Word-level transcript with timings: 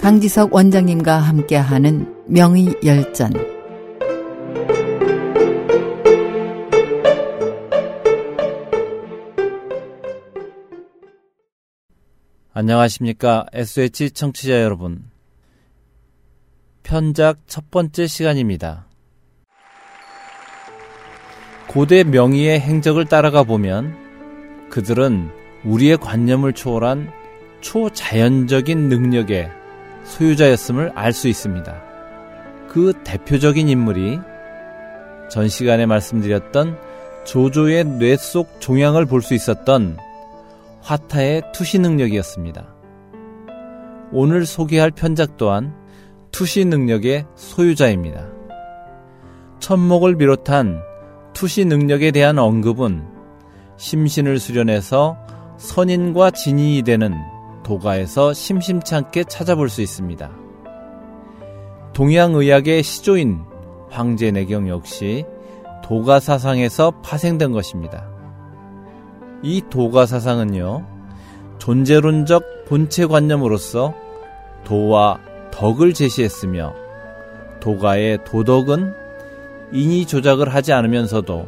강지석 0.00 0.54
원장님과 0.54 1.18
함께하는 1.18 2.24
명의 2.26 2.74
열전 2.84 3.32
안녕하십니까. 12.54 13.46
SH 13.52 14.10
청취자 14.12 14.62
여러분. 14.62 15.10
편작 16.82 17.38
첫 17.46 17.70
번째 17.70 18.06
시간입니다. 18.06 18.89
고대 21.70 22.02
명의의 22.02 22.58
행적을 22.58 23.04
따라가 23.04 23.44
보면 23.44 23.94
그들은 24.70 25.30
우리의 25.62 25.98
관념을 25.98 26.52
초월한 26.52 27.12
초자연적인 27.60 28.88
능력의 28.88 29.48
소유자였음을 30.02 30.90
알 30.96 31.12
수 31.12 31.28
있습니다. 31.28 31.80
그 32.68 32.92
대표적인 33.04 33.68
인물이 33.68 34.18
전 35.30 35.46
시간에 35.46 35.86
말씀드렸던 35.86 36.76
조조의 37.24 37.84
뇌 37.84 38.16
속 38.16 38.60
종양을 38.60 39.06
볼 39.06 39.22
수 39.22 39.34
있었던 39.34 39.96
화타의 40.80 41.52
투시 41.54 41.78
능력이었습니다. 41.78 42.66
오늘 44.10 44.44
소개할 44.44 44.90
편작 44.90 45.36
또한 45.36 45.72
투시 46.32 46.64
능력의 46.64 47.26
소유자입니다. 47.36 48.26
천목을 49.60 50.16
비롯한 50.16 50.89
투시 51.32 51.64
능력에 51.64 52.10
대한 52.10 52.38
언급은 52.38 53.04
심신을 53.76 54.38
수련해서 54.38 55.16
선인과 55.56 56.32
진인이 56.32 56.82
되는 56.82 57.14
도가에서 57.62 58.32
심심찮게 58.32 59.24
찾아볼 59.24 59.68
수 59.68 59.82
있습니다. 59.82 60.30
동양의학의 61.92 62.82
시조인 62.82 63.40
황제내경 63.90 64.68
역시 64.68 65.24
도가 65.84 66.20
사상에서 66.20 66.92
파생된 67.02 67.52
것입니다. 67.52 68.08
이 69.42 69.62
도가 69.70 70.06
사상은요, 70.06 70.86
존재론적 71.58 72.66
본체 72.66 73.06
관념으로서 73.06 73.94
도와 74.64 75.18
덕을 75.50 75.94
제시했으며, 75.94 76.74
도가의 77.60 78.24
도덕은 78.24 78.99
인위 79.72 80.06
조작을 80.06 80.52
하지 80.52 80.72
않으면서도 80.72 81.46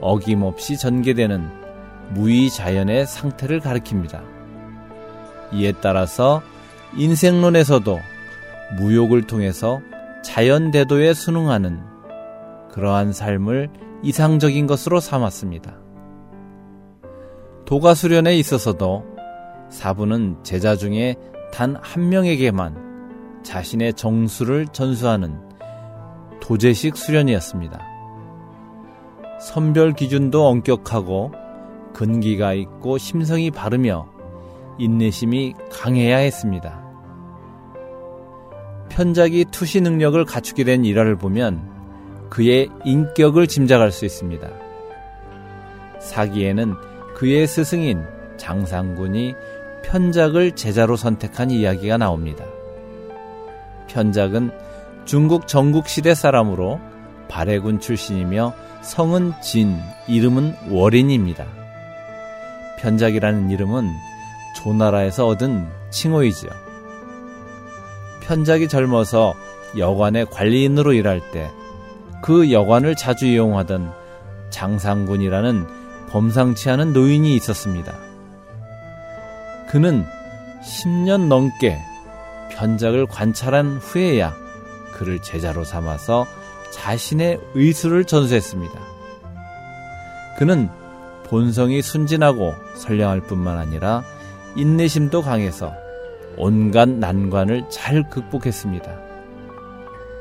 어김없이 0.00 0.76
전개되는 0.78 1.48
무의 2.14 2.50
자연의 2.50 3.06
상태를 3.06 3.60
가리킵니다. 3.60 4.22
이에 5.52 5.72
따라서 5.80 6.42
인생론에서도 6.96 7.98
무욕을 8.78 9.26
통해서 9.26 9.80
자연대도에 10.24 11.14
순응하는 11.14 11.80
그러한 12.70 13.12
삶을 13.12 13.70
이상적인 14.02 14.66
것으로 14.66 15.00
삼았습니다. 15.00 15.76
도가 17.64 17.94
수련에 17.94 18.36
있어서도 18.36 19.04
사부는 19.70 20.38
제자 20.42 20.76
중에 20.76 21.16
단 21.52 21.76
한 21.80 22.08
명에게만 22.08 23.42
자신의 23.42 23.94
정수를 23.94 24.66
전수하는 24.68 25.38
도제식 26.42 26.96
수련이었습니다. 26.96 27.80
선별 29.40 29.92
기준도 29.92 30.44
엄격하고 30.44 31.32
근기가 31.94 32.52
있고 32.54 32.98
심성이 32.98 33.50
바르며 33.52 34.08
인내심이 34.78 35.54
강해야 35.70 36.16
했습니다. 36.16 36.82
편작이 38.88 39.46
투시 39.52 39.80
능력을 39.80 40.22
갖추게 40.24 40.64
된 40.64 40.84
일화를 40.84 41.16
보면 41.16 41.70
그의 42.28 42.68
인격을 42.84 43.46
짐작할 43.46 43.92
수 43.92 44.04
있습니다. 44.04 44.48
사기에는 46.00 46.74
그의 47.14 47.46
스승인 47.46 48.02
장상군이 48.36 49.34
편작을 49.84 50.56
제자로 50.56 50.96
선택한 50.96 51.52
이야기가 51.52 51.98
나옵니다. 51.98 52.44
편작은 53.86 54.71
중국 55.04 55.46
전국시대 55.46 56.14
사람으로 56.14 56.80
발해군 57.28 57.80
출신이며 57.80 58.54
성은 58.82 59.32
진, 59.42 59.78
이름은 60.08 60.54
월인입니다. 60.70 61.46
편작이라는 62.78 63.50
이름은 63.50 63.90
조나라에서 64.56 65.26
얻은 65.26 65.68
칭호이지요. 65.90 66.50
편작이 68.22 68.68
젊어서 68.68 69.34
여관의 69.76 70.26
관리인으로 70.26 70.92
일할 70.92 71.20
때 71.32 71.50
그 72.22 72.52
여관을 72.52 72.94
자주 72.94 73.26
이용하던 73.26 73.92
장상군이라는 74.50 75.66
범상치 76.10 76.70
않은 76.70 76.92
노인이 76.92 77.34
있었습니다. 77.34 77.92
그는 79.68 80.06
10년 80.62 81.26
넘게 81.26 81.78
편작을 82.52 83.06
관찰한 83.06 83.76
후에야 83.78 84.34
그를 84.92 85.20
제자로 85.20 85.64
삼아서 85.64 86.26
자신의 86.70 87.40
의술을 87.54 88.04
전수했습니다. 88.04 88.80
그는 90.38 90.68
본성이 91.24 91.82
순진하고 91.82 92.54
선량할 92.74 93.22
뿐만 93.22 93.58
아니라 93.58 94.02
인내심도 94.56 95.22
강해서 95.22 95.72
온갖 96.36 96.88
난관을 96.88 97.64
잘 97.70 98.08
극복했습니다. 98.08 98.90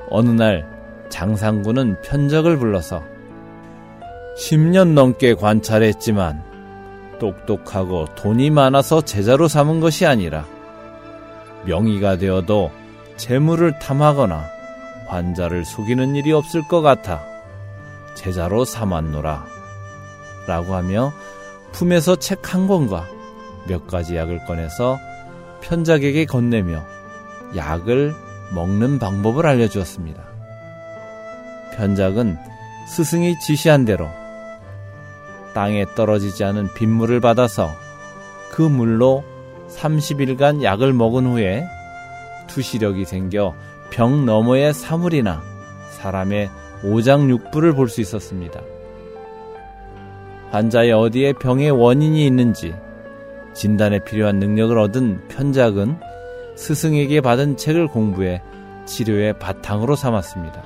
어느 0.10 0.30
날 0.30 0.68
장상군은 1.10 2.02
편적을 2.02 2.58
불러서 2.58 3.04
10년 4.38 4.94
넘게 4.94 5.36
관찰했지만 5.36 6.44
똑똑하고 7.20 8.08
돈이 8.16 8.50
많아서 8.50 9.02
제자로 9.02 9.48
삼은 9.48 9.80
것이 9.80 10.06
아니라 10.06 10.46
명의가 11.66 12.18
되어도 12.18 12.72
재물을 13.18 13.78
탐하거나 13.80 14.61
환자를 15.12 15.66
속이는 15.66 16.16
일이 16.16 16.32
없을 16.32 16.66
것 16.68 16.82
같아 16.82 17.22
제자로 18.16 18.64
삼았노라 18.64 19.46
라고 20.48 20.74
하며 20.76 21.12
품에서 21.74 22.16
책 22.16 22.54
한 22.54 22.68
권과 22.68 23.08
몇 23.68 23.88
가지 23.88 24.16
약을 24.16 24.46
꺼내서 24.46 24.98
편작에게 25.62 26.26
건네며 26.26 26.84
약을 27.56 28.14
먹는 28.54 29.00
방법을 29.00 29.46
알려주었습니다. 29.46 30.22
편작은 31.76 32.38
스승이 32.88 33.40
지시한 33.40 33.86
대로 33.86 34.10
땅에 35.54 35.86
떨어지지 35.96 36.44
않은 36.44 36.74
빗물을 36.74 37.20
받아서 37.20 37.70
그 38.50 38.62
물로 38.62 39.24
30일간 39.70 40.64
약을 40.64 40.92
먹은 40.94 41.26
후에 41.28 41.66
투시력이 42.48 43.06
생겨 43.06 43.54
병 43.92 44.26
너머의 44.26 44.74
사물이나 44.74 45.42
사람의 45.92 46.50
오장육부를 46.84 47.74
볼 47.74 47.88
수 47.88 48.02
있었습니다. 48.02 48.60
환자의 50.50 50.92
어디에 50.92 51.34
병의 51.34 51.72
원인이 51.72 52.26
있는지 52.26 52.74
진단에 53.54 54.00
필요한 54.00 54.40
능력을 54.40 54.78
얻은 54.78 55.28
편작은 55.28 56.00
스승에게 56.56 57.22
받은 57.22 57.58
책을 57.58 57.88
공부해 57.88 58.42
치료의 58.86 59.38
바탕으로 59.40 59.96
삼았습니다. 59.96 60.62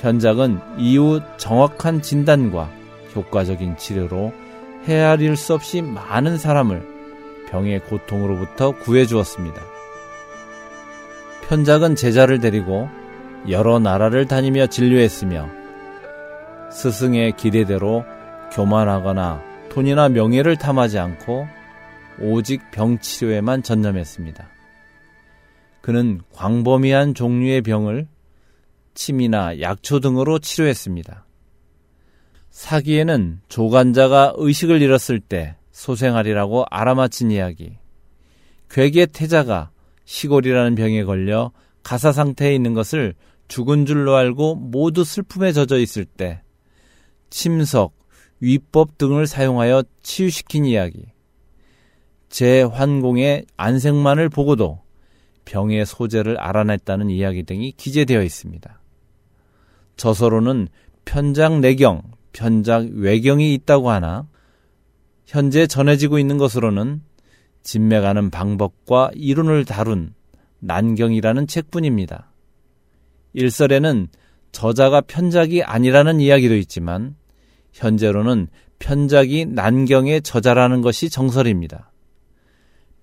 편작은 0.00 0.60
이후 0.78 1.20
정확한 1.36 2.02
진단과 2.02 2.68
효과적인 3.14 3.76
치료로 3.76 4.32
헤아릴 4.84 5.36
수 5.36 5.54
없이 5.54 5.80
많은 5.80 6.36
사람을 6.36 6.86
병의 7.50 7.80
고통으로부터 7.84 8.72
구해 8.72 9.06
주었습니다. 9.06 9.73
편작은 11.48 11.94
제자를 11.94 12.40
데리고 12.40 12.88
여러 13.48 13.78
나라를 13.78 14.26
다니며 14.26 14.66
진료했으며 14.66 15.48
스승의 16.70 17.32
기대대로 17.36 18.04
교만하거나 18.52 19.42
돈이나 19.70 20.08
명예를 20.08 20.56
탐하지 20.56 20.98
않고 20.98 21.46
오직 22.20 22.70
병치료에만 22.70 23.62
전념했습니다. 23.62 24.48
그는 25.82 26.22
광범위한 26.32 27.14
종류의 27.14 27.60
병을 27.60 28.08
침이나 28.94 29.60
약초 29.60 30.00
등으로 30.00 30.38
치료했습니다. 30.38 31.26
사기에는 32.50 33.40
조간자가 33.48 34.34
의식을 34.36 34.80
잃었을 34.80 35.20
때 35.20 35.56
소생하리라고 35.72 36.64
알아맞힌 36.70 37.32
이야기, 37.32 37.76
괴계 38.70 39.06
태자가 39.06 39.70
시골이라는 40.04 40.74
병에 40.74 41.04
걸려 41.04 41.52
가사 41.82 42.12
상태에 42.12 42.54
있는 42.54 42.74
것을 42.74 43.14
죽은 43.48 43.86
줄로 43.86 44.16
알고 44.16 44.56
모두 44.56 45.04
슬픔에 45.04 45.52
젖어 45.52 45.78
있을 45.78 46.04
때 46.04 46.42
침석, 47.30 47.94
위법 48.40 48.96
등을 48.98 49.26
사용하여 49.26 49.84
치유시킨 50.02 50.64
이야기, 50.64 51.04
재환공의 52.28 53.46
안색만을 53.56 54.28
보고도 54.28 54.80
병의 55.44 55.86
소재를 55.86 56.38
알아냈다는 56.38 57.10
이야기 57.10 57.42
등이 57.42 57.72
기재되어 57.72 58.22
있습니다. 58.22 58.80
저서로는 59.96 60.68
편작 61.04 61.60
내경, 61.60 62.02
편작 62.32 62.88
외경이 62.92 63.54
있다고 63.54 63.90
하나 63.90 64.26
현재 65.26 65.66
전해지고 65.66 66.18
있는 66.18 66.38
것으로는 66.38 67.02
진맥하는 67.64 68.30
방법과 68.30 69.10
이론을 69.14 69.64
다룬 69.64 70.14
난경이라는 70.60 71.46
책뿐입니다. 71.46 72.30
일설에는 73.32 74.08
저자가 74.52 75.00
편작이 75.00 75.64
아니라는 75.64 76.20
이야기도 76.20 76.54
있지만 76.54 77.16
현재로는 77.72 78.46
편작이 78.78 79.46
난경의 79.46 80.22
저자라는 80.22 80.80
것이 80.80 81.10
정설입니다. 81.10 81.90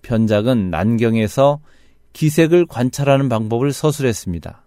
편작은 0.00 0.70
난경에서 0.70 1.60
기색을 2.12 2.66
관찰하는 2.66 3.28
방법을 3.28 3.72
서술했습니다. 3.72 4.64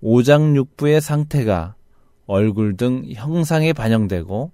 오장육부의 0.00 1.00
상태가 1.00 1.74
얼굴 2.26 2.76
등 2.76 3.04
형상에 3.12 3.72
반영되고 3.72 4.52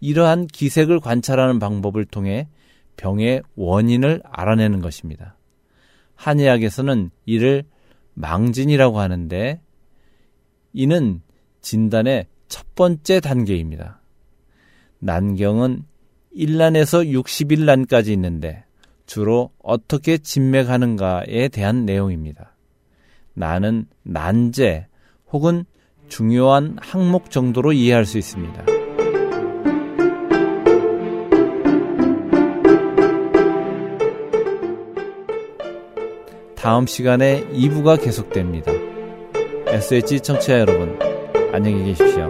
이러한 0.00 0.46
기색을 0.46 1.00
관찰하는 1.00 1.58
방법을 1.58 2.04
통해 2.04 2.48
병의 2.96 3.42
원인을 3.54 4.22
알아내는 4.24 4.80
것입니다. 4.80 5.36
한의학에서는 6.14 7.10
이를 7.26 7.64
망진이라고 8.14 8.98
하는데 8.98 9.60
이는 10.72 11.20
진단의 11.60 12.26
첫 12.48 12.74
번째 12.74 13.20
단계입니다. 13.20 14.00
난경은 14.98 15.84
1난에서 16.34 17.10
60일난까지 17.10 18.08
있는데 18.08 18.64
주로 19.06 19.50
어떻게 19.62 20.18
진맥하는가에 20.18 21.48
대한 21.48 21.84
내용입니다. 21.84 22.56
나는 23.34 23.86
난제 24.02 24.86
혹은 25.32 25.64
중요한 26.08 26.76
항목 26.80 27.30
정도로 27.30 27.72
이해할 27.72 28.06
수 28.06 28.18
있습니다. 28.18 28.75
다음 36.66 36.84
시간에 36.88 37.44
2부가 37.52 38.02
계속됩니다. 38.02 38.72
SH 39.68 40.18
청취자 40.18 40.58
여러분, 40.58 40.98
안녕히 41.52 41.84
계십시오. 41.84 42.28